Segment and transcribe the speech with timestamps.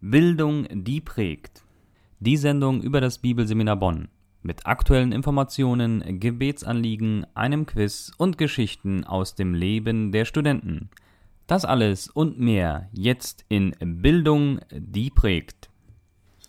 [0.00, 1.64] Bildung, die prägt.
[2.20, 4.06] Die Sendung über das Bibelseminar Bonn.
[4.42, 10.88] Mit aktuellen Informationen, Gebetsanliegen, einem Quiz und Geschichten aus dem Leben der Studenten.
[11.48, 15.68] Das alles und mehr jetzt in Bildung, die prägt.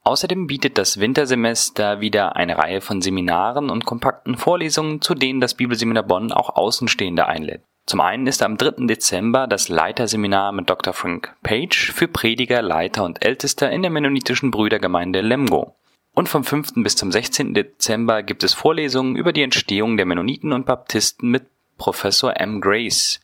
[0.05, 5.55] Außerdem bietet das Wintersemester wieder eine Reihe von Seminaren und kompakten Vorlesungen, zu denen das
[5.55, 7.63] Bibelseminar Bonn auch Außenstehende einlädt.
[7.87, 8.87] Zum einen ist am 3.
[8.87, 10.93] Dezember das Leiterseminar mit Dr.
[10.93, 15.77] Frank Page für Prediger, Leiter und Ältester in der mennonitischen Brüdergemeinde Lemgo.
[16.15, 16.75] Und vom 5.
[16.77, 17.55] bis zum 16.
[17.55, 21.47] Dezember gibt es Vorlesungen über die Entstehung der Mennoniten und Baptisten mit
[21.79, 22.61] Professor M.
[22.61, 23.19] Grace.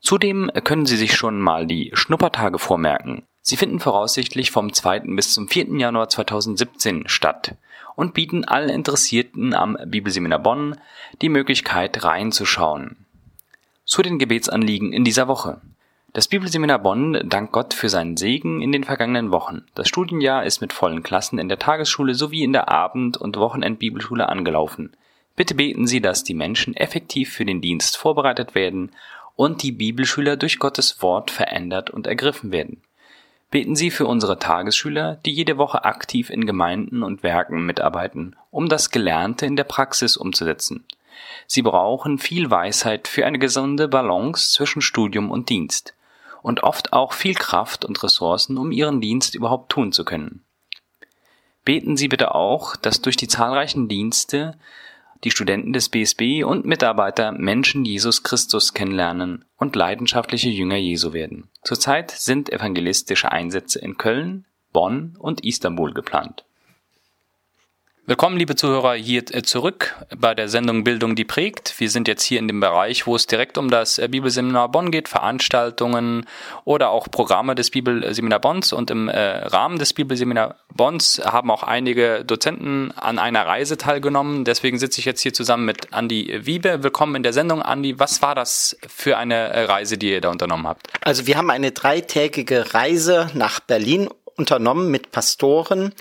[0.00, 3.22] Zudem können Sie sich schon mal die Schnuppertage vormerken.
[3.44, 5.00] Sie finden voraussichtlich vom 2.
[5.00, 5.76] bis zum 4.
[5.76, 7.56] Januar 2017 statt
[7.96, 10.76] und bieten allen Interessierten am Bibelseminar Bonn
[11.20, 13.04] die Möglichkeit reinzuschauen.
[13.84, 15.60] Zu den Gebetsanliegen in dieser Woche.
[16.12, 19.64] Das Bibelseminar Bonn dankt Gott für seinen Segen in den vergangenen Wochen.
[19.74, 24.28] Das Studienjahr ist mit vollen Klassen in der Tagesschule sowie in der Abend- und Wochenendbibelschule
[24.28, 24.92] angelaufen.
[25.34, 28.92] Bitte beten Sie, dass die Menschen effektiv für den Dienst vorbereitet werden
[29.34, 32.82] und die Bibelschüler durch Gottes Wort verändert und ergriffen werden.
[33.52, 38.70] Beten Sie für unsere Tagesschüler, die jede Woche aktiv in Gemeinden und Werken mitarbeiten, um
[38.70, 40.86] das Gelernte in der Praxis umzusetzen.
[41.46, 45.92] Sie brauchen viel Weisheit für eine gesunde Balance zwischen Studium und Dienst
[46.40, 50.42] und oft auch viel Kraft und Ressourcen, um ihren Dienst überhaupt tun zu können.
[51.62, 54.56] Beten Sie bitte auch, dass durch die zahlreichen Dienste
[55.24, 61.48] die Studenten des BSB und Mitarbeiter Menschen Jesus Christus kennenlernen und leidenschaftliche Jünger Jesu werden.
[61.62, 66.44] Zurzeit sind evangelistische Einsätze in Köln, Bonn und Istanbul geplant.
[68.04, 71.78] Willkommen, liebe Zuhörer, hier äh, zurück bei der Sendung Bildung, die prägt.
[71.78, 74.90] Wir sind jetzt hier in dem Bereich, wo es direkt um das äh, Bibelseminar Bonn
[74.90, 76.26] geht, Veranstaltungen
[76.64, 78.72] oder auch Programme des Bibelseminar Bonns.
[78.72, 84.44] Und im äh, Rahmen des Bibelseminar Bonns haben auch einige Dozenten an einer Reise teilgenommen.
[84.44, 86.82] Deswegen sitze ich jetzt hier zusammen mit Andi Wiebe.
[86.82, 87.62] Willkommen in der Sendung.
[87.62, 90.88] Andi, was war das für eine Reise, die ihr da unternommen habt?
[91.02, 95.94] Also wir haben eine dreitägige Reise nach Berlin unternommen mit Pastoren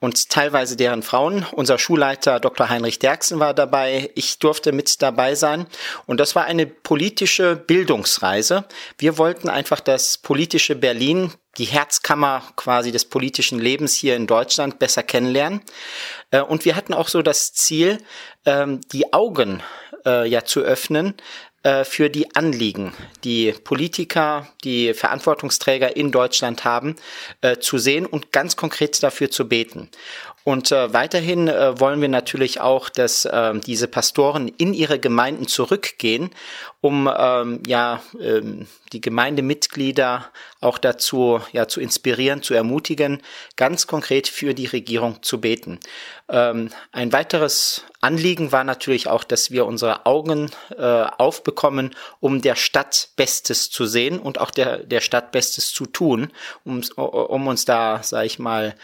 [0.00, 1.46] und teilweise deren Frauen.
[1.52, 2.68] Unser Schulleiter Dr.
[2.68, 4.10] Heinrich Derksen war dabei.
[4.14, 5.66] Ich durfte mit dabei sein.
[6.06, 8.64] Und das war eine politische Bildungsreise.
[8.98, 14.78] Wir wollten einfach das politische Berlin, die Herzkammer quasi des politischen Lebens hier in Deutschland
[14.78, 15.62] besser kennenlernen.
[16.30, 17.98] Äh, und wir hatten auch so das Ziel,
[18.44, 19.62] ähm, die Augen
[20.04, 21.14] äh, ja zu öffnen
[21.66, 22.92] äh, für die Anliegen,
[23.24, 26.94] die Politiker, die Verantwortungsträger in Deutschland haben,
[27.40, 29.90] äh, zu sehen und ganz konkret dafür zu beten.
[30.44, 35.48] Und äh, weiterhin äh, wollen wir natürlich auch, dass äh, diese Pastoren in ihre Gemeinden
[35.48, 36.30] zurückgehen,
[36.80, 40.30] um ähm, ja ähm, die Gemeindemitglieder
[40.60, 43.22] auch dazu ja zu inspirieren, zu ermutigen,
[43.56, 45.80] ganz konkret für die Regierung zu beten.
[46.28, 52.56] Ähm, ein weiteres Anliegen war natürlich auch, dass wir unsere Augen äh, aufbekommen, um der
[52.56, 56.32] Stadt Bestes zu sehen und auch der der Stadt Bestes zu tun,
[56.64, 58.74] um, um uns da, sage ich mal,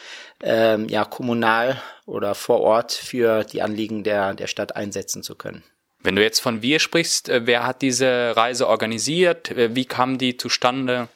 [0.43, 5.63] ähm, ja, kommunal oder vor Ort für die Anliegen der, der Stadt einsetzen zu können.
[6.03, 9.51] Wenn du jetzt von wir sprichst, äh, wer hat diese Reise organisiert?
[9.51, 11.09] Äh, wie kam die zustande?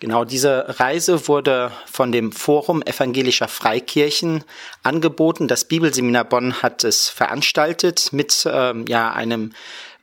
[0.00, 4.44] Genau, diese Reise wurde von dem Forum evangelischer Freikirchen
[4.82, 5.46] angeboten.
[5.46, 9.52] Das Bibelseminar Bonn hat es veranstaltet mit ähm, ja einem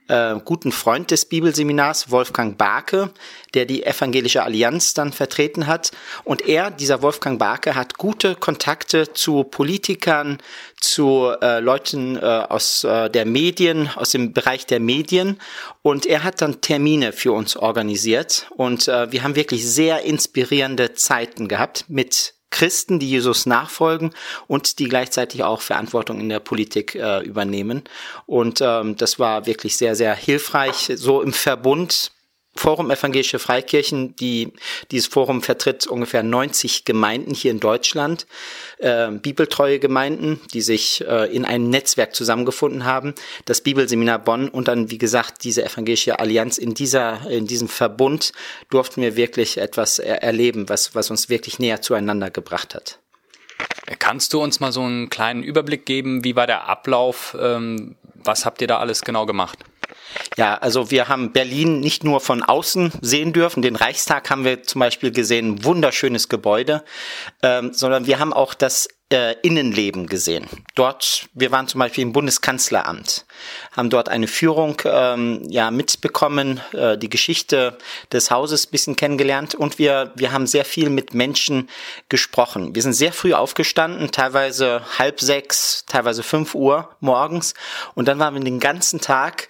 [0.07, 3.11] äh, guten Freund des Bibelseminars, Wolfgang Barke,
[3.53, 5.91] der die Evangelische Allianz dann vertreten hat.
[6.23, 10.37] Und er, dieser Wolfgang Barke, hat gute Kontakte zu Politikern,
[10.79, 15.39] zu äh, Leuten äh, aus äh, der Medien, aus dem Bereich der Medien.
[15.81, 18.47] Und er hat dann Termine für uns organisiert.
[18.55, 24.15] Und äh, wir haben wirklich sehr inspirierende Zeiten gehabt mit Christen, die Jesus nachfolgen
[24.47, 27.83] und die gleichzeitig auch Verantwortung in der Politik äh, übernehmen.
[28.25, 32.11] Und ähm, das war wirklich sehr, sehr hilfreich, so im Verbund
[32.57, 34.53] Forum Evangelische Freikirchen, die,
[34.91, 38.27] dieses Forum vertritt ungefähr 90 Gemeinden hier in Deutschland,
[38.79, 43.13] äh, bibeltreue Gemeinden, die sich äh, in einem Netzwerk zusammengefunden haben.
[43.45, 46.57] Das Bibelseminar Bonn und dann, wie gesagt, diese Evangelische Allianz.
[46.57, 48.33] In dieser, in diesem Verbund
[48.69, 52.99] durften wir wirklich etwas er erleben, was, was uns wirklich näher zueinander gebracht hat.
[53.99, 56.23] Kannst du uns mal so einen kleinen Überblick geben?
[56.23, 57.37] Wie war der Ablauf?
[57.39, 59.59] Ähm, was habt ihr da alles genau gemacht?
[60.37, 64.63] Ja, also wir haben Berlin nicht nur von außen sehen dürfen, den Reichstag haben wir
[64.63, 66.83] zum Beispiel gesehen, wunderschönes Gebäude,
[67.41, 70.47] ähm, sondern wir haben auch das äh, Innenleben gesehen.
[70.75, 73.25] Dort, wir waren zum Beispiel im Bundeskanzleramt,
[73.75, 77.77] haben dort eine Führung ähm, ja mitbekommen, äh, die Geschichte
[78.11, 79.55] des Hauses bisschen kennengelernt.
[79.55, 81.69] Und wir wir haben sehr viel mit Menschen
[82.09, 82.75] gesprochen.
[82.75, 87.53] Wir sind sehr früh aufgestanden, teilweise halb sechs, teilweise fünf Uhr morgens.
[87.95, 89.47] Und dann waren wir den ganzen Tag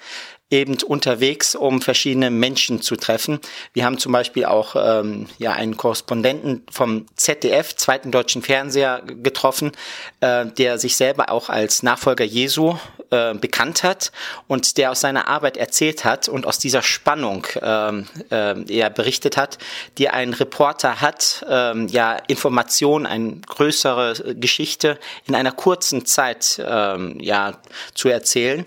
[0.49, 3.39] eben unterwegs, um verschiedene Menschen zu treffen.
[3.73, 9.73] Wir haben zum Beispiel auch ähm, ja einen Korrespondenten vom ZDF, zweiten deutschen Fernseher, getroffen,
[10.21, 12.77] äh, der sich selber auch als Nachfolger Jesu
[13.09, 14.13] äh, bekannt hat
[14.47, 19.35] und der aus seiner Arbeit erzählt hat und aus dieser Spannung ähm, äh, er berichtet
[19.35, 19.57] hat,
[19.97, 27.17] die ein Reporter hat, ähm, ja Information, eine größere Geschichte in einer kurzen Zeit ähm,
[27.19, 27.57] ja
[27.93, 28.65] zu erzählen.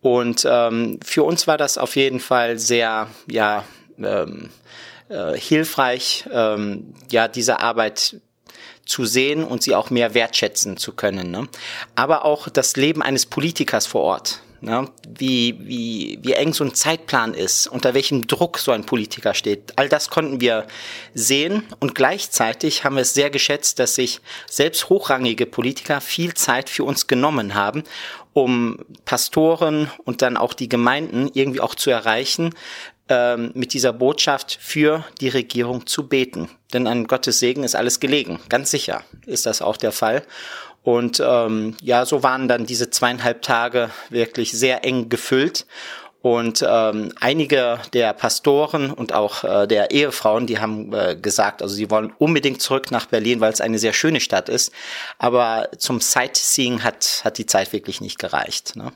[0.00, 3.64] Und ähm, für uns war das auf jeden Fall sehr, ja,
[3.98, 4.50] ähm,
[5.08, 8.16] äh, hilfreich, ähm, ja, diese Arbeit
[8.86, 11.30] zu sehen und sie auch mehr wertschätzen zu können.
[11.30, 11.48] Ne?
[11.94, 14.40] Aber auch das Leben eines Politikers vor Ort.
[14.60, 14.88] Ne?
[15.08, 19.72] Wie, wie, wie eng so ein Zeitplan ist, unter welchem Druck so ein Politiker steht.
[19.76, 20.66] All das konnten wir
[21.14, 26.68] sehen und gleichzeitig haben wir es sehr geschätzt, dass sich selbst hochrangige Politiker viel Zeit
[26.68, 27.84] für uns genommen haben
[28.32, 32.54] um Pastoren und dann auch die Gemeinden irgendwie auch zu erreichen,
[33.08, 36.48] ähm, mit dieser Botschaft für die Regierung zu beten.
[36.72, 38.38] Denn an Gottes Segen ist alles gelegen.
[38.48, 40.22] Ganz sicher ist das auch der Fall.
[40.82, 45.66] Und ähm, ja, so waren dann diese zweieinhalb Tage wirklich sehr eng gefüllt.
[46.22, 51.74] Und ähm, einige der Pastoren und auch äh, der Ehefrauen, die haben äh, gesagt, also
[51.74, 54.70] sie wollen unbedingt zurück nach Berlin, weil es eine sehr schöne Stadt ist.
[55.16, 58.76] Aber zum Sightseeing hat, hat die Zeit wirklich nicht gereicht.
[58.76, 58.92] Ne?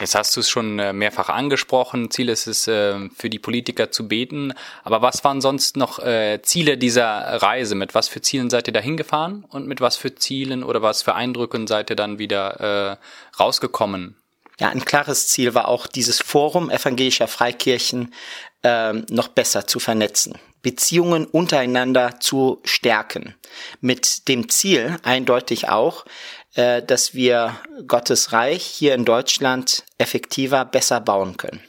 [0.00, 2.10] Jetzt hast du es schon äh, mehrfach angesprochen.
[2.10, 4.54] Ziel ist es, äh, für die Politiker zu beten.
[4.82, 7.74] Aber was waren sonst noch äh, Ziele dieser Reise?
[7.74, 11.02] Mit was für Zielen seid ihr da hingefahren und mit was für Zielen oder was
[11.02, 12.98] für Eindrücken seid ihr dann wieder
[13.38, 14.16] rausgekommen?
[14.60, 18.14] Ja, ein klares Ziel war auch, dieses Forum evangelischer Freikirchen
[18.62, 23.34] ähm, noch besser zu vernetzen, Beziehungen untereinander zu stärken.
[23.80, 26.04] Mit dem Ziel eindeutig auch,
[26.54, 27.56] äh, dass wir
[27.86, 31.60] Gottes Reich hier in Deutschland effektiver, besser bauen können.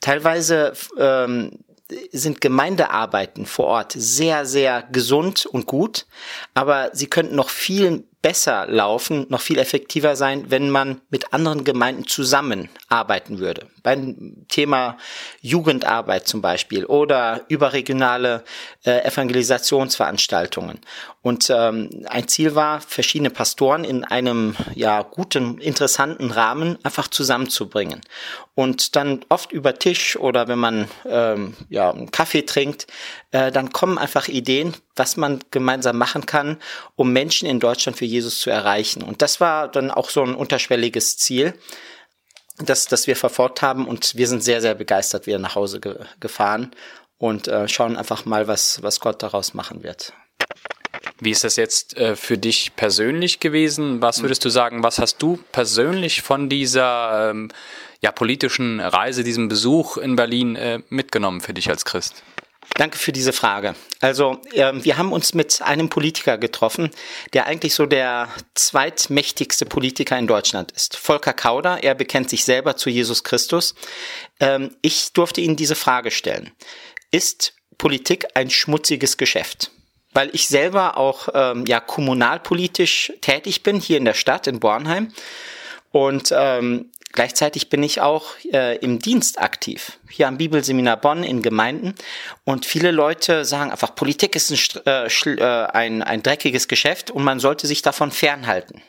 [0.00, 1.64] Teilweise ähm,
[2.10, 6.06] sind Gemeindearbeiten vor Ort sehr, sehr gesund und gut,
[6.54, 11.64] aber sie könnten noch viel besser laufen, noch viel effektiver sein, wenn man mit anderen
[11.64, 13.66] Gemeinden zusammenarbeiten würde.
[13.82, 14.96] Beim Thema
[15.40, 18.44] Jugendarbeit zum Beispiel oder überregionale
[18.84, 20.78] äh, Evangelisationsveranstaltungen.
[21.20, 28.00] Und ähm, ein Ziel war, verschiedene Pastoren in einem ja guten, interessanten Rahmen einfach zusammenzubringen.
[28.54, 32.86] Und dann oft über Tisch oder wenn man ähm, ja einen Kaffee trinkt,
[33.30, 36.58] äh, dann kommen einfach Ideen, was man gemeinsam machen kann,
[36.96, 39.02] um Menschen in Deutschland für Jesus zu erreichen.
[39.02, 41.54] Und das war dann auch so ein unterschwelliges Ziel,
[42.58, 43.86] das, das wir verfolgt haben.
[43.86, 46.70] Und wir sind sehr, sehr begeistert wieder nach Hause ge gefahren
[47.18, 50.12] und äh, schauen einfach mal, was, was Gott daraus machen wird.
[51.20, 54.02] Wie ist das jetzt äh, für dich persönlich gewesen?
[54.02, 57.48] Was würdest du sagen, was hast du persönlich von dieser ähm,
[58.00, 62.24] ja, politischen Reise, diesem Besuch in Berlin äh, mitgenommen für dich als Christ?
[62.74, 63.74] Danke für diese Frage.
[64.00, 66.90] Also äh, wir haben uns mit einem Politiker getroffen,
[67.32, 70.96] der eigentlich so der zweitmächtigste Politiker in Deutschland ist.
[70.96, 73.74] Volker Kauder, er bekennt sich selber zu Jesus Christus.
[74.40, 76.50] Ähm, ich durfte Ihnen diese Frage stellen.
[77.10, 79.70] Ist Politik ein schmutziges Geschäft.
[80.14, 85.12] Weil ich selber auch ähm, ja kommunalpolitisch tätig bin hier in der Stadt in Bornheim
[85.90, 91.42] und ähm, Gleichzeitig bin ich auch äh, im Dienst aktiv, hier am Bibelseminar Bonn in
[91.42, 91.94] Gemeinden.
[92.44, 97.22] Und viele Leute sagen einfach, Politik ist ein, äh, äh, ein, ein dreckiges Geschäft und
[97.22, 98.82] man sollte sich davon fernhalten.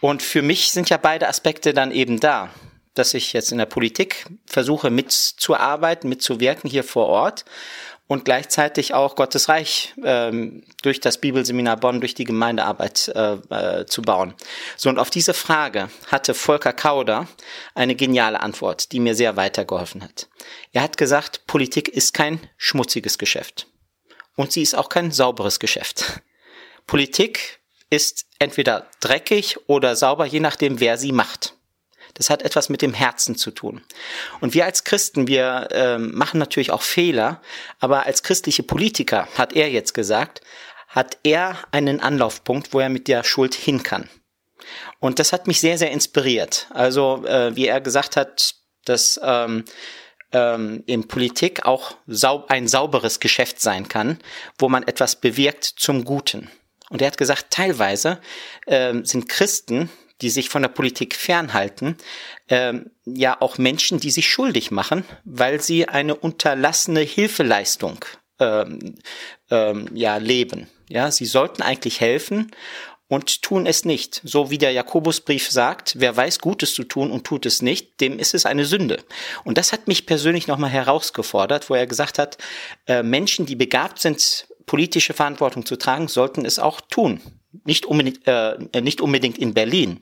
[0.00, 2.50] Und für mich sind ja beide Aspekte dann eben da,
[2.92, 7.46] dass ich jetzt in der Politik versuche mitzuarbeiten, mitzuwirken hier vor Ort
[8.06, 13.86] und gleichzeitig auch Gottes Reich ähm, durch das Bibelseminar Bonn, durch die Gemeindearbeit äh, äh,
[13.86, 14.34] zu bauen.
[14.76, 17.26] So, und auf diese Frage hatte Volker Kauder
[17.74, 20.28] eine geniale Antwort, die mir sehr weitergeholfen hat.
[20.72, 23.68] Er hat gesagt, Politik ist kein schmutziges Geschäft.
[24.36, 26.20] Und sie ist auch kein sauberes Geschäft.
[26.86, 31.54] Politik ist entweder dreckig oder sauber, je nachdem, wer sie macht.
[32.14, 33.82] Das hat etwas mit dem Herzen zu tun.
[34.40, 37.40] Und wir als Christen, wir äh, machen natürlich auch Fehler,
[37.80, 40.40] aber als christliche Politiker, hat er jetzt gesagt,
[40.88, 44.08] hat er einen Anlaufpunkt, wo er mit der Schuld hin kann.
[45.00, 46.68] Und das hat mich sehr, sehr inspiriert.
[46.70, 48.54] Also, äh, wie er gesagt hat,
[48.84, 49.64] dass ähm,
[50.32, 54.18] ähm, in Politik auch saub ein sauberes Geschäft sein kann,
[54.58, 56.50] wo man etwas bewirkt zum Guten.
[56.90, 58.20] Und er hat gesagt, teilweise
[58.66, 59.90] ähm, sind Christen
[60.22, 61.96] die sich von der Politik fernhalten,
[62.48, 68.04] ähm, ja auch Menschen, die sich schuldig machen, weil sie eine unterlassene Hilfeleistung
[68.38, 68.96] ähm,
[69.50, 70.68] ähm, ja leben.
[70.88, 72.52] Ja, sie sollten eigentlich helfen
[73.08, 74.20] und tun es nicht.
[74.24, 78.18] So wie der Jakobusbrief sagt, wer weiß Gutes zu tun und tut es nicht, dem
[78.18, 79.02] ist es eine Sünde.
[79.44, 82.38] Und das hat mich persönlich nochmal herausgefordert, wo er gesagt hat,
[82.86, 87.20] äh, Menschen, die begabt sind, politische Verantwortung zu tragen, sollten es auch tun
[87.64, 90.00] nicht unbedingt, äh, nicht unbedingt in Berlin,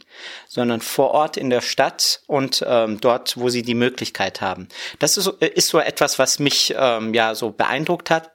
[0.48, 4.68] sondern vor Ort in der Stadt und ähm, dort, wo sie die Möglichkeit haben.
[4.98, 8.30] Das ist, ist so etwas, was mich ähm, ja so beeindruckt hat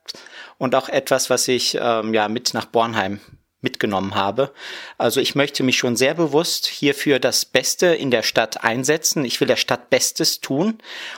[0.57, 3.19] und auch etwas, was ich ähm, ja mit nach Bornheim
[3.61, 4.53] mitgenommen habe.
[4.97, 9.25] Also ich möchte mich schon sehr bewusst hierfür das Beste in der Stadt einsetzen.
[9.25, 10.77] Ich will der Stadt Bestes tun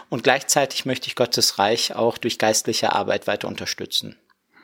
[0.10, 4.16] und gleichzeitig möchte ich Gottes Reich auch durch geistliche Arbeit weiter unterstützen.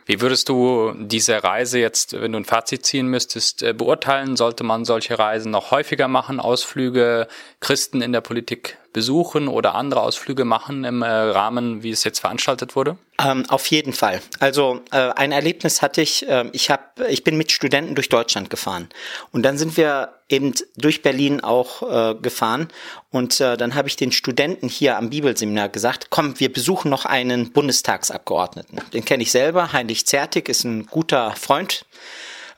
[0.06, 4.36] Wie würdest du diese Reise jetzt, wenn du ein Fazit ziehen müsstest, äh, beurteilen?
[4.36, 7.28] Sollte man solche Reisen noch häufiger machen, Ausflüge,
[7.60, 12.20] Christen in der Politik besuchen oder andere Ausflüge machen im äh, Rahmen, wie es jetzt
[12.20, 12.98] veranstaltet wurde?
[13.22, 14.22] Ähm, auf jeden Fall.
[14.40, 16.26] Also äh, ein Erlebnis hatte ich.
[16.30, 18.88] Äh, ich habe, ich bin mit Studenten durch Deutschland gefahren
[19.34, 22.70] und dann sind wir eben durch Berlin auch äh, gefahren
[23.12, 27.04] und äh, dann habe ich den Studenten hier am Bibelseminar gesagt: Komm, wir besuchen noch
[27.04, 28.80] einen Bundestagsabgeordneten.
[28.94, 29.74] Den kenne ich selber.
[29.74, 31.86] Heinrich Zertig ist ein guter Freund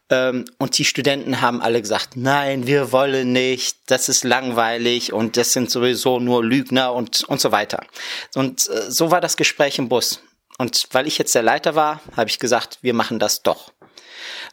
[0.09, 5.51] und die Studenten haben alle gesagt, nein, wir wollen nicht, das ist langweilig und das
[5.51, 7.85] sind sowieso nur Lügner und, und so weiter.
[8.33, 10.21] Und äh, so war das Gespräch im Bus.
[10.57, 13.73] Und weil ich jetzt der Leiter war, habe ich gesagt, wir machen das doch.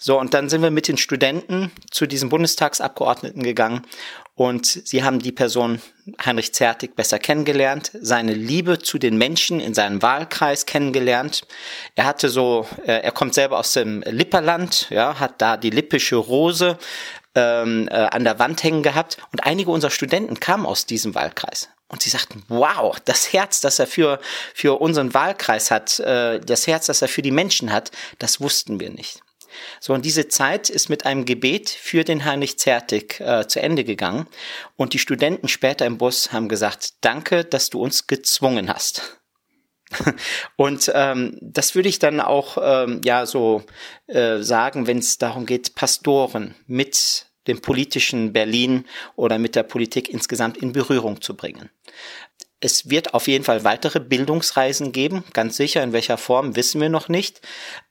[0.01, 3.87] So, und dann sind wir mit den Studenten zu diesem Bundestagsabgeordneten gegangen
[4.35, 5.81] und sie haben die Person
[6.25, 11.47] Heinrich Zertig besser kennengelernt, seine Liebe zu den Menschen in seinem Wahlkreis kennengelernt.
[11.95, 16.17] Er hatte so, äh, er kommt selber aus dem Lipperland, ja, hat da die lippische
[16.17, 16.79] Rose
[17.35, 21.69] ähm, äh, an der Wand hängen gehabt und einige unserer Studenten kamen aus diesem Wahlkreis.
[21.89, 24.19] Und sie sagten, wow, das Herz, das er für,
[24.55, 28.81] für unseren Wahlkreis hat, äh, das Herz, das er für die Menschen hat, das wussten
[28.81, 29.24] wir nicht.
[29.81, 33.85] So, und diese Zeit ist mit einem Gebet für den Heinrich Zertig äh, zu Ende
[33.85, 34.27] gegangen.
[34.77, 39.21] Und die Studenten später im Bus haben gesagt, danke, dass du uns gezwungen hast.
[40.57, 43.63] und ähm, das würde ich dann auch ähm, ja so
[44.07, 50.09] äh, sagen, wenn es darum geht, Pastoren mit dem politischen Berlin oder mit der Politik
[50.09, 51.71] insgesamt in Berührung zu bringen.
[52.65, 56.89] Es wird auf jeden Fall weitere Bildungsreisen geben, ganz sicher, in welcher Form wissen wir
[56.89, 57.43] noch nicht.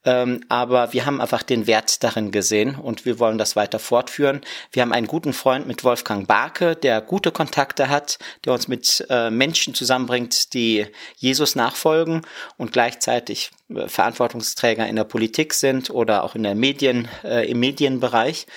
[0.04, 4.42] Ähm, aber wir haben einfach den Wert darin gesehen und wir wollen das weiter fortführen.
[4.72, 9.06] Wir haben einen guten Freund mit Wolfgang Barke, der gute Kontakte hat, der uns mit
[9.12, 10.88] äh, Menschen zusammenbringt, die
[11.18, 12.24] Jesus nachfolgen
[12.58, 17.60] und gleichzeitig äh, Verantwortungsträger in der Politik sind oder auch in der Medien, äh, im
[17.60, 18.48] Medienbereich.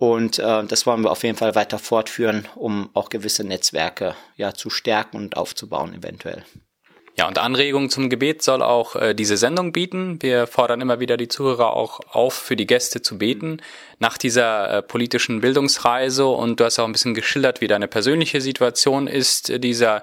[0.00, 4.54] Und äh, das wollen wir auf jeden Fall weiter fortführen, um auch gewisse Netzwerke ja
[4.54, 6.42] zu stärken und aufzubauen eventuell.
[7.18, 10.16] Ja, und Anregungen zum Gebet soll auch äh, diese Sendung bieten.
[10.22, 13.60] Wir fordern immer wieder die Zuhörer auch auf, für die Gäste zu beten
[13.98, 16.26] nach dieser äh, politischen Bildungsreise.
[16.26, 20.02] Und du hast auch ein bisschen geschildert, wie deine persönliche Situation ist, äh, dieser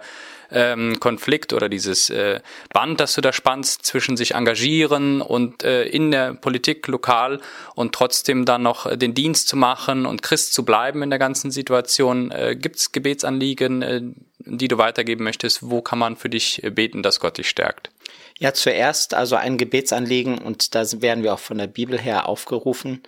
[0.52, 2.40] ähm, Konflikt oder dieses äh,
[2.74, 7.40] Band, das du da spannst zwischen sich engagieren und äh, in der Politik lokal
[7.76, 11.52] und trotzdem dann noch den Dienst zu machen und Christ zu bleiben in der ganzen
[11.52, 12.32] Situation.
[12.32, 14.02] Äh, Gibt es Gebetsanliegen, äh,
[14.40, 15.70] die du weitergeben möchtest?
[15.70, 17.92] Wo kann man für dich beten, dass Gott dich stärkt?
[18.40, 23.02] Ja, zuerst also ein Gebetsanliegen und da werden wir auch von der Bibel her aufgerufen.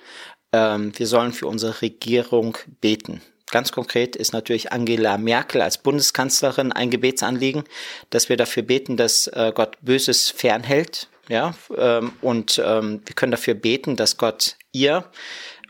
[0.51, 3.21] Ähm, wir sollen für unsere Regierung beten.
[3.51, 7.63] Ganz konkret ist natürlich Angela Merkel als Bundeskanzlerin ein Gebetsanliegen,
[8.11, 11.07] dass wir dafür beten, dass äh, Gott Böses fernhält.
[11.27, 15.05] Ja, ähm, und ähm, wir können dafür beten, dass Gott ihr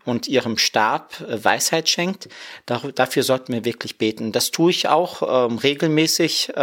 [0.06, 2.30] und ihrem Stab äh, Weisheit schenkt.
[2.66, 4.32] dafür sollten wir wirklich beten.
[4.32, 6.54] Das tue ich auch ähm, regelmäßig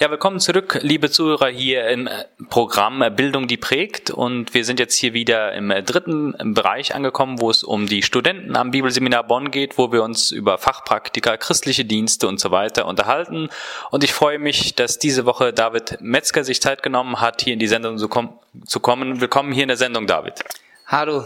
[0.00, 4.10] Ja, willkommen zurück, liebe Zuhörer, hier im äh, Programm äh, Bildung, die prägt.
[4.10, 8.02] Und wir sind jetzt hier wieder im äh, dritten Bereich angekommen, wo es um die
[8.02, 12.86] Studenten am Bibelseminar Bonn geht, wo wir uns über Fachpraktika, christliche Dienste und so weiter
[12.86, 13.50] unterhalten.
[13.92, 17.60] Und ich freue mich, dass diese Woche David Metzger sich Zeit genommen hat, hier in
[17.60, 19.20] die Sendung zu, kom zu kommen.
[19.20, 20.42] Willkommen hier in der Sendung, David.
[20.88, 21.22] Hallo.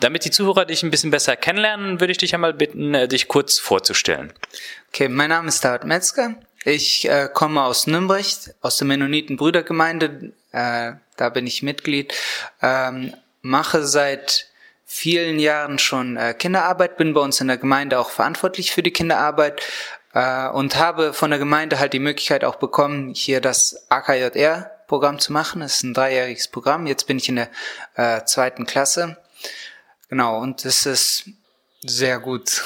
[0.00, 3.60] Damit die Zuhörer dich ein bisschen besser kennenlernen, würde ich dich einmal bitten, dich kurz
[3.60, 4.32] vorzustellen.
[4.88, 6.34] Okay, mein Name ist David Metzger.
[6.64, 8.24] Ich äh, komme aus Nürnberg,
[8.60, 10.32] aus der Mennoniten-Brüdergemeinde.
[10.52, 12.14] Äh, da bin ich Mitglied.
[12.60, 14.48] Ähm, mache seit
[14.84, 18.90] vielen Jahren schon äh, Kinderarbeit, bin bei uns in der Gemeinde auch verantwortlich für die
[18.90, 19.62] Kinderarbeit
[20.12, 25.32] äh, und habe von der Gemeinde halt die Möglichkeit auch bekommen, hier das AKJR-Programm zu
[25.32, 25.60] machen.
[25.60, 26.86] Das ist ein dreijähriges Programm.
[26.86, 27.50] Jetzt bin ich in der
[27.94, 29.16] äh, zweiten Klasse.
[30.08, 31.30] Genau, und es ist
[31.82, 32.64] sehr gut.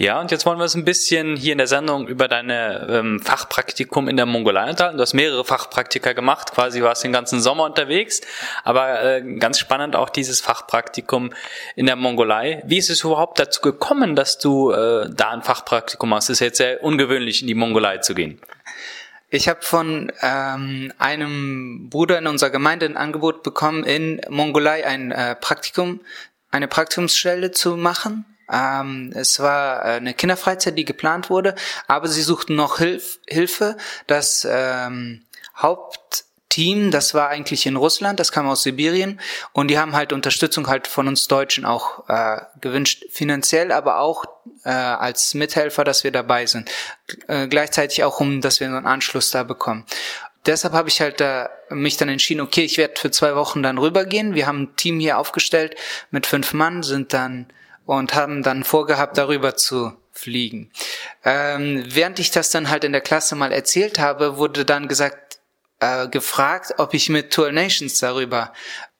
[0.00, 3.20] Ja, und jetzt wollen wir uns ein bisschen hier in der Sendung über deine ähm,
[3.20, 4.96] Fachpraktikum in der Mongolei unterhalten.
[4.96, 8.20] Du hast mehrere Fachpraktika gemacht, quasi warst den ganzen Sommer unterwegs,
[8.62, 11.32] aber äh, ganz spannend auch dieses Fachpraktikum
[11.74, 12.62] in der Mongolei.
[12.64, 16.30] Wie ist es überhaupt dazu gekommen, dass du äh, da ein Fachpraktikum machst?
[16.30, 18.40] Es ist jetzt sehr ungewöhnlich, in die Mongolei zu gehen.
[19.30, 25.10] Ich habe von ähm, einem Bruder in unserer Gemeinde ein Angebot bekommen, in Mongolei ein
[25.10, 25.98] äh, Praktikum,
[26.52, 31.54] eine Praktikumsstelle zu machen ähm, es war äh, eine Kinderfreizeit, die geplant wurde,
[31.86, 33.76] aber sie suchten noch Hilf Hilfe.
[34.06, 35.24] Das ähm,
[35.56, 39.20] Hauptteam, das war eigentlich in Russland, das kam aus Sibirien
[39.52, 44.24] und die haben halt Unterstützung halt von uns Deutschen auch äh, gewünscht, finanziell, aber auch
[44.64, 46.70] äh, als Mithelfer, dass wir dabei sind.
[47.26, 49.84] Äh, gleichzeitig auch, um, dass wir einen Anschluss da bekommen
[50.48, 53.78] deshalb habe ich halt da mich dann entschieden, okay, ich werde für zwei Wochen dann
[53.78, 54.34] rübergehen.
[54.34, 55.76] Wir haben ein Team hier aufgestellt
[56.10, 57.46] mit fünf Mann, sind dann
[57.96, 60.70] und haben dann vorgehabt, darüber zu fliegen.
[61.24, 65.38] Ähm, während ich das dann halt in der Klasse mal erzählt habe, wurde dann gesagt,
[65.80, 68.52] äh, gefragt, ob ich mit Tour Nations darüber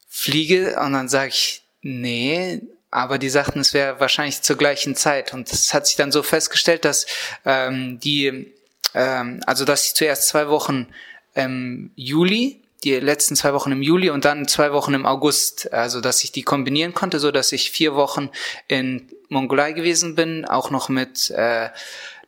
[0.08, 0.80] fliege.
[0.80, 5.32] Und dann sage ich, Nee, aber die sagten, es wäre wahrscheinlich zur gleichen Zeit.
[5.32, 7.06] Und es hat sich dann so festgestellt, dass
[7.44, 8.52] ähm, die,
[8.94, 10.88] ähm, also dass ich zuerst zwei Wochen
[11.34, 16.00] im Juli, die letzten zwei Wochen im Juli und dann zwei Wochen im August, also
[16.00, 18.30] dass ich die kombinieren konnte, so dass ich vier Wochen
[18.68, 21.70] in Mongolei gewesen bin, auch noch mit äh,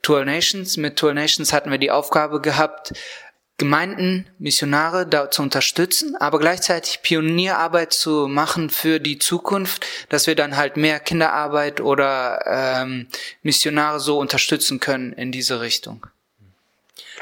[0.02, 0.76] Tour Nations.
[0.76, 2.92] Mit Tour Nations hatten wir die Aufgabe gehabt,
[3.58, 10.34] Gemeinden, Missionare da zu unterstützen, aber gleichzeitig Pionierarbeit zu machen für die Zukunft, dass wir
[10.34, 13.08] dann halt mehr Kinderarbeit oder ähm,
[13.42, 16.06] Missionare so unterstützen können in diese Richtung.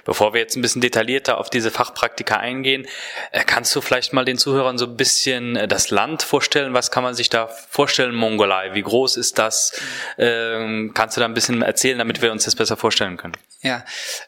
[0.04, 2.87] Bevor wir jetzt ein bisschen detaillierter auf diese Fachpraktika eingehen,
[3.32, 6.74] äh, kannst du vielleicht mal den Zuhörern so ein bisschen äh, das Land vorstellen?
[6.74, 8.74] Was kann man sich da vorstellen, Mongolei?
[8.74, 9.80] Wie groß ist das?
[10.16, 13.37] Ähm, kannst du da ein bisschen erzählen, damit wir uns das besser vorstellen können?
[13.62, 13.84] Ja,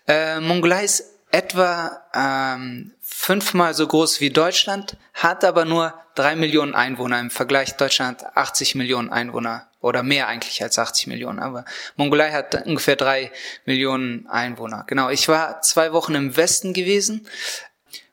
[0.07, 6.75] äh, Mongolei ist etwa ähm, fünfmal so groß wie Deutschland, hat aber nur drei Millionen
[6.75, 7.21] Einwohner.
[7.21, 11.39] Im Vergleich Deutschland 80 Millionen Einwohner oder mehr eigentlich als 80 Millionen.
[11.39, 11.65] Aber
[11.97, 13.33] Mongolei hat ungefähr drei
[13.65, 14.85] Millionen Einwohner.
[14.87, 15.11] Genau.
[15.11, 17.27] Ich war zwei Wochen im Westen gewesen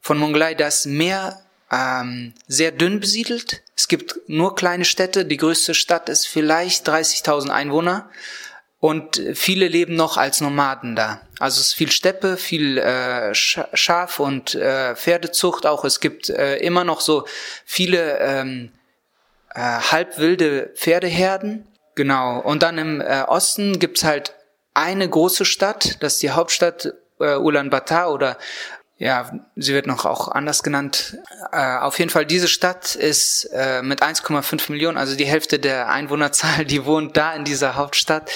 [0.01, 0.53] von Mongolei.
[0.53, 3.61] Das Meer ähm, sehr dünn besiedelt.
[3.75, 5.25] Es gibt nur kleine Städte.
[5.25, 8.09] Die größte Stadt ist vielleicht 30.000 Einwohner.
[8.79, 11.21] Und viele leben noch als Nomaden da.
[11.39, 15.83] Also es ist viel Steppe, viel äh, Schaf- und äh, Pferdezucht auch.
[15.83, 17.25] Es gibt äh, immer noch so
[17.65, 18.71] viele ähm,
[19.57, 21.67] äh, halbwilde Pferdeherden.
[21.95, 22.39] Genau.
[22.39, 24.35] Und dann im äh, Osten gibt's halt
[24.75, 28.37] eine große Stadt, das ist die Hauptstadt äh, Ulaanbaatar oder
[28.99, 31.17] ja, sie wird noch auch anders genannt.
[31.51, 35.89] Äh, auf jeden Fall, diese Stadt ist äh, mit 1,5 Millionen, also die Hälfte der
[35.89, 38.31] Einwohnerzahl, die wohnt da in dieser Hauptstadt.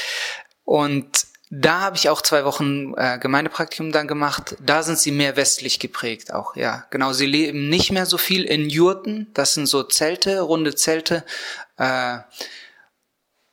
[0.66, 4.56] Und da habe ich auch zwei Wochen äh, Gemeindepraktikum dann gemacht.
[4.62, 6.86] Da sind sie mehr westlich geprägt auch, ja.
[6.92, 9.28] Genau, sie leben nicht mehr so viel in Jurten.
[9.34, 11.26] Das sind so Zelte, runde Zelte.
[11.78, 12.20] Äh,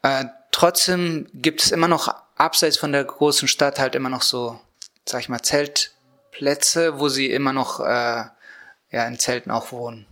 [0.03, 4.61] äh, trotzdem gibt es immer noch abseits von der großen Stadt halt immer noch so,
[5.05, 5.93] sag ich mal, Zelt
[6.31, 8.25] Plätze, wo sie immer noch äh,
[8.93, 10.07] ja, in Zelten auch wohnen.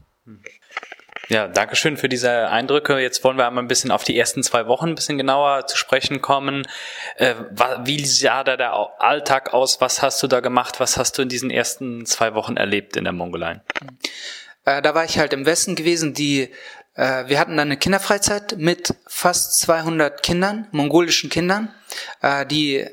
[1.28, 2.98] Ja, danke schön für diese Eindrücke.
[2.98, 5.76] Jetzt wollen wir einmal ein bisschen auf die ersten zwei Wochen ein bisschen genauer zu
[5.76, 6.66] sprechen kommen.
[7.16, 7.34] Äh,
[7.84, 9.80] wie sah da der Alltag aus?
[9.80, 10.78] Was hast du da gemacht?
[10.78, 13.60] Was hast du in diesen ersten zwei Wochen erlebt in der Mongolei?
[14.64, 16.14] Äh, da war ich halt im Westen gewesen.
[16.14, 16.52] Die,
[16.94, 21.74] äh, wir hatten dann eine Kinderfreizeit mit fast 200 Kindern, mongolischen Kindern,
[22.50, 22.86] die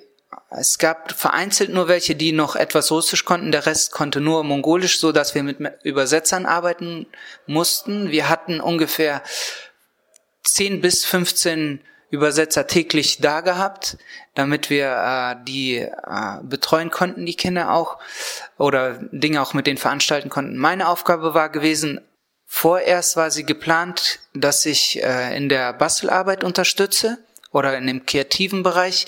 [0.49, 4.99] es gab vereinzelt nur welche, die noch etwas Russisch konnten, der Rest konnte nur Mongolisch,
[4.99, 7.07] so dass wir mit Übersetzern arbeiten
[7.47, 8.11] mussten.
[8.11, 9.23] Wir hatten ungefähr
[10.43, 13.97] 10 bis 15 Übersetzer täglich da gehabt,
[14.35, 15.89] damit wir äh, die äh,
[16.43, 17.97] betreuen konnten, die Kinder auch,
[18.59, 20.55] oder Dinge auch mit denen veranstalten konnten.
[20.55, 22.01] Meine Aufgabe war gewesen,
[22.45, 27.17] vorerst war sie geplant, dass ich äh, in der Bastelarbeit unterstütze
[27.51, 29.07] oder in dem kreativen Bereich.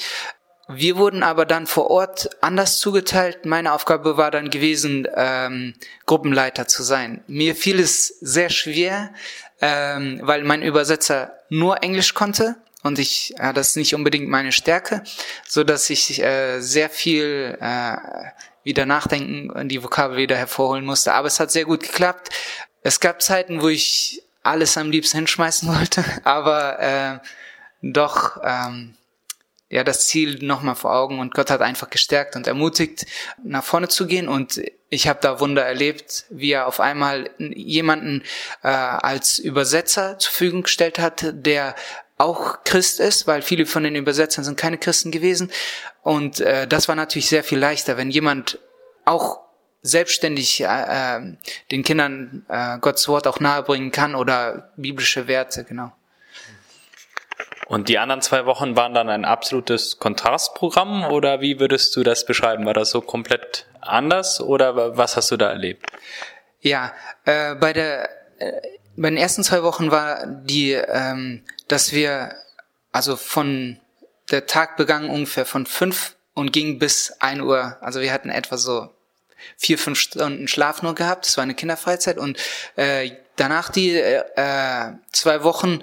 [0.68, 3.46] Wir wurden aber dann vor Ort anders zugeteilt.
[3.46, 5.76] Meine Aufgabe war dann gewesen, ähm,
[6.08, 7.24] Gruppenleiter zu sein.
[7.28, 9.14] Mir fiel es sehr schwer,
[9.62, 14.52] ähm, weil mein Übersetzer nur Englisch konnte und ich, ja, das ist nicht unbedingt meine
[14.52, 15.04] Stärke,
[15.48, 17.96] so dass ich äh, sehr viel äh,
[18.64, 21.14] wieder nachdenken und die Vokabel wieder hervorholen musste.
[21.14, 22.30] Aber es hat sehr gut geklappt.
[22.82, 27.20] Es gab Zeiten, wo ich alles am liebsten hinschmeißen wollte, aber äh,
[27.82, 28.96] doch ähm,
[29.76, 33.06] ja das Ziel nochmal vor Augen und Gott hat einfach gestärkt und ermutigt,
[33.44, 38.24] nach vorne zu gehen und ich habe da Wunder erlebt, wie er auf einmal jemanden
[38.64, 41.76] äh, als Übersetzer zur Verfügung gestellt hat, der
[42.18, 45.52] auch Christ ist, weil viele von den Übersetzern sind keine Christen gewesen.
[46.02, 48.60] Und äh, das war natürlich sehr viel leichter, wenn jemand
[49.04, 49.42] auch
[49.82, 51.36] selbstständig äh, äh
[51.72, 55.92] den Kindern äh, Gottes Wort auch nahebringen kann oder biblische Werte, genau.
[57.68, 62.26] Und die anderen zwei Wochen waren dann ein absolutes Kontrastprogramm oder wie würdest du das
[62.26, 62.66] beschreiben?
[62.66, 65.86] War das so komplett anders oder was hast du da erlebt?
[66.62, 66.94] Ja,
[67.26, 68.62] äh, bei der äh,
[68.98, 72.34] bei den ersten zwei Wochen war die, ähm, dass wir
[72.92, 73.80] also von
[74.32, 77.78] der Tag begann ungefähr von fünf und ging bis ein Uhr.
[77.82, 78.90] Also wir hatten etwa so
[79.58, 81.26] vier, fünf Stunden Schlaf nur gehabt.
[81.26, 82.40] Das war eine Kinderfreizeit und
[82.78, 85.82] äh, danach die äh, zwei Wochen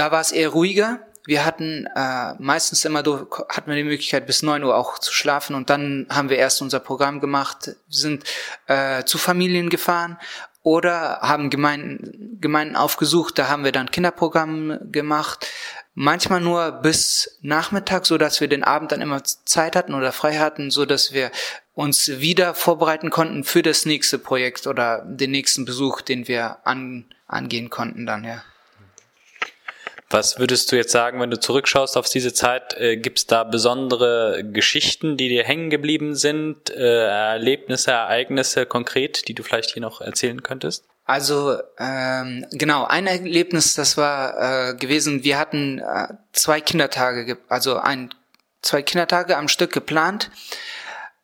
[0.00, 1.00] da war es eher ruhiger.
[1.26, 5.54] Wir hatten äh, meistens immer hatten wir die Möglichkeit bis neun Uhr auch zu schlafen
[5.54, 8.24] und dann haben wir erst unser Programm gemacht, sind
[8.66, 10.16] äh, zu Familien gefahren
[10.62, 15.46] oder haben Gemeinden, Gemeinden aufgesucht, da haben wir dann Kinderprogramm gemacht.
[15.92, 20.38] Manchmal nur bis Nachmittag, so dass wir den Abend dann immer Zeit hatten oder frei
[20.38, 21.30] hatten, so dass wir
[21.74, 27.04] uns wieder vorbereiten konnten für das nächste Projekt oder den nächsten Besuch, den wir an,
[27.26, 28.42] angehen konnten dann, ja.
[30.12, 32.76] Was würdest du jetzt sagen, wenn du zurückschaust auf diese Zeit?
[32.76, 36.68] Äh, Gibt es da besondere Geschichten, die dir hängen geblieben sind?
[36.70, 40.84] Äh, Erlebnisse, Ereignisse konkret, die du vielleicht hier noch erzählen könntest?
[41.04, 47.78] Also ähm, genau, ein Erlebnis, das war äh, gewesen, wir hatten äh, zwei Kindertage, also
[47.78, 48.12] ein,
[48.62, 50.30] zwei Kindertage am Stück geplant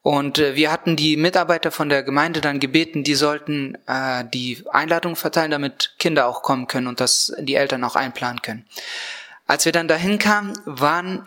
[0.06, 4.62] und äh, wir hatten die Mitarbeiter von der Gemeinde dann gebeten, die sollten äh, die
[4.70, 8.66] Einladung verteilen, damit Kinder auch kommen können und das die Eltern auch einplanen können.
[9.48, 11.26] Als wir dann dahin kamen, waren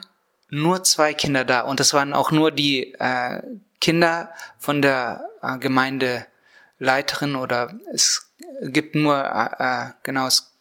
[0.49, 3.41] nur zwei Kinder da und das waren auch nur die äh,
[3.81, 10.53] Kinder von der äh, Gemeindeleiterin oder es gibt nur äh, äh genau es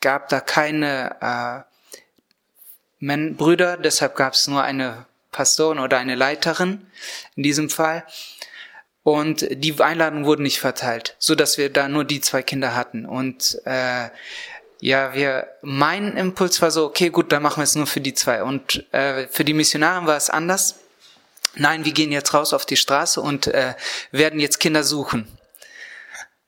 [0.00, 1.64] gab da keine
[3.00, 6.86] äh, Brüder, deshalb gab es nur eine Pastorin oder eine Leiterin
[7.36, 8.04] in diesem Fall.
[9.02, 13.06] Und die Einladung wurde nicht verteilt, so dass wir da nur die zwei Kinder hatten.
[13.06, 14.10] Und äh,
[14.80, 18.14] ja, wir mein Impuls war so, okay, gut, dann machen wir es nur für die
[18.14, 18.42] zwei.
[18.42, 20.76] Und äh, für die Missionaren war es anders.
[21.54, 23.74] Nein, wir gehen jetzt raus auf die Straße und äh,
[24.12, 25.26] werden jetzt Kinder suchen.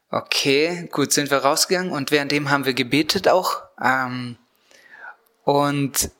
[0.09, 3.63] Okay, gut, sind wir rausgegangen und währenddem haben wir gebetet auch.
[3.83, 4.37] Ähm,
[5.43, 6.11] und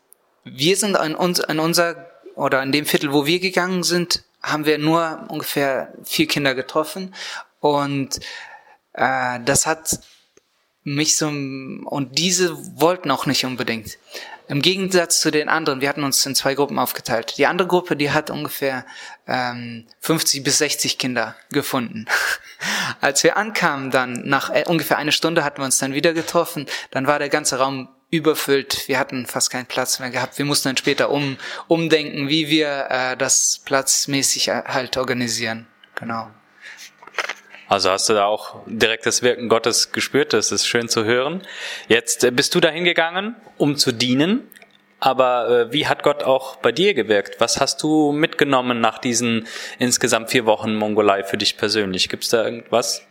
[0.43, 4.65] wir sind an, uns, an unser oder in dem Viertel, wo wir gegangen sind, haben
[4.65, 7.13] wir nur ungefähr vier Kinder getroffen
[7.59, 8.19] und
[8.93, 9.99] äh, das hat
[10.83, 13.97] mich so und diese wollten auch nicht unbedingt.
[14.49, 17.37] Im Gegensatz zu den anderen, wir hatten uns in zwei Gruppen aufgeteilt.
[17.37, 18.85] Die andere Gruppe, die hat ungefähr
[19.25, 22.05] ähm, 50 bis 60 Kinder gefunden.
[23.01, 26.65] Als wir ankamen, dann nach äh, ungefähr eine Stunde hatten wir uns dann wieder getroffen,
[26.91, 28.87] dann war der ganze Raum überfüllt.
[28.87, 30.37] Wir hatten fast keinen Platz mehr gehabt.
[30.37, 35.65] Wir mussten dann später um, umdenken, wie wir äh, das platzmäßig äh, halt organisieren.
[35.95, 36.29] Genau.
[37.67, 40.33] Also hast du da auch direkt das Wirken Gottes gespürt.
[40.33, 41.41] Das ist schön zu hören.
[41.87, 44.47] Jetzt äh, bist du dahin gegangen, um zu dienen.
[44.99, 47.41] Aber äh, wie hat Gott auch bei dir gewirkt?
[47.41, 49.47] Was hast du mitgenommen nach diesen
[49.79, 52.09] insgesamt vier Wochen Mongolei für dich persönlich?
[52.09, 53.01] Gibt es da irgendwas?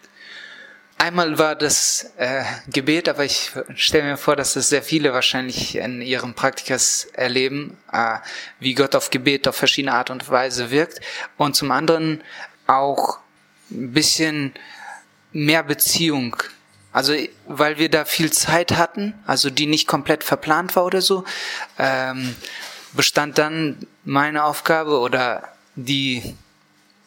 [1.02, 5.74] Einmal war das äh, Gebet, aber ich stelle mir vor, dass das sehr viele wahrscheinlich
[5.74, 8.18] in ihrem Praktikas erleben, äh,
[8.60, 11.00] wie Gott auf Gebet auf verschiedene Art und Weise wirkt.
[11.36, 12.22] Und zum anderen
[12.68, 13.18] auch
[13.72, 14.54] ein bisschen
[15.32, 16.36] mehr Beziehung.
[16.92, 17.14] Also
[17.48, 21.24] weil wir da viel Zeit hatten, also die nicht komplett verplant war oder so,
[21.80, 22.36] ähm,
[22.92, 26.36] bestand dann meine Aufgabe oder die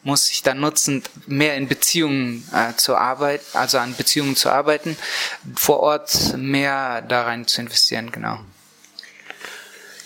[0.06, 4.96] muss ich dann nutzen, mehr in Beziehungen äh, zu arbeiten, also an Beziehungen zu arbeiten,
[5.56, 8.38] vor Ort mehr da rein zu investieren, genau.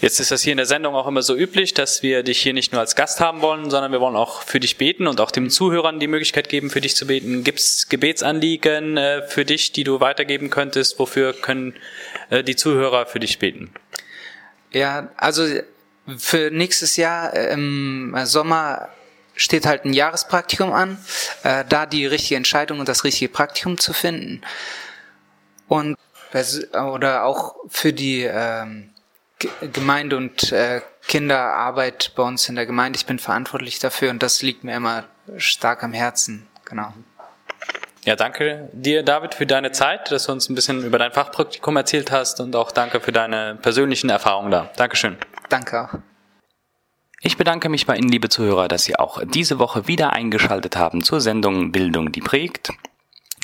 [0.00, 2.54] Jetzt ist das hier in der Sendung auch immer so üblich, dass wir dich hier
[2.54, 5.30] nicht nur als Gast haben wollen, sondern wir wollen auch für dich beten und auch
[5.30, 7.44] den Zuhörern die Möglichkeit geben, für dich zu beten.
[7.44, 10.98] Gibt es Gebetsanliegen äh, für dich, die du weitergeben könntest?
[10.98, 11.74] Wofür können
[12.30, 13.70] äh, die Zuhörer für dich beten?
[14.72, 15.46] Ja, also
[16.16, 18.88] für nächstes Jahr äh, im Sommer
[19.40, 20.98] steht halt ein Jahrespraktikum an,
[21.42, 24.42] äh, da die richtige Entscheidung und das richtige Praktikum zu finden.
[25.68, 25.96] Und
[26.72, 28.90] oder auch für die ähm,
[29.72, 32.98] Gemeinde und äh, Kinderarbeit bei uns in der Gemeinde.
[32.98, 35.04] Ich bin verantwortlich dafür und das liegt mir immer
[35.38, 36.46] stark am Herzen.
[36.64, 36.92] Genau.
[38.04, 41.76] Ja, danke dir, David, für deine Zeit, dass du uns ein bisschen über dein Fachpraktikum
[41.76, 44.70] erzählt hast und auch danke für deine persönlichen Erfahrungen da.
[44.76, 45.18] Dankeschön.
[45.48, 46.09] Danke auch.
[47.22, 51.02] Ich bedanke mich bei Ihnen, liebe Zuhörer, dass Sie auch diese Woche wieder eingeschaltet haben
[51.02, 52.72] zur Sendung Bildung, die prägt.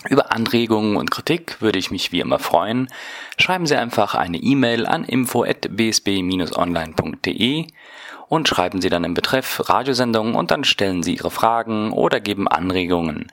[0.09, 2.89] Über Anregungen und Kritik würde ich mich wie immer freuen.
[3.37, 7.67] Schreiben Sie einfach eine E-Mail an info@bsb-online.de
[8.29, 12.49] und schreiben Sie dann im Betreff Radiosendung und dann stellen Sie Ihre Fragen oder geben
[12.49, 13.31] Anregungen.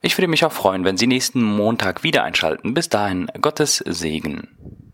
[0.00, 2.72] Ich würde mich auch freuen, wenn Sie nächsten Montag wieder einschalten.
[2.72, 4.85] Bis dahin, Gottes Segen.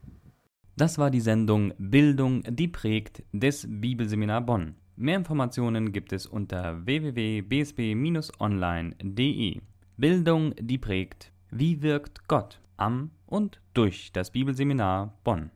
[0.77, 4.77] Das war die Sendung Bildung, die prägt des Bibelseminar Bonn.
[4.97, 9.61] Mehr Informationen gibt es unter www.bsb-online.de.
[9.97, 11.33] Bildung, die prägt.
[11.51, 15.51] Wie wirkt Gott am und durch das Bibelseminar Bonn?